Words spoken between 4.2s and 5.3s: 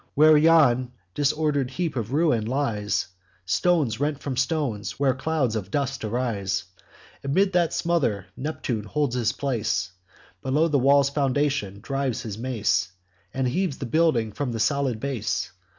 stones; where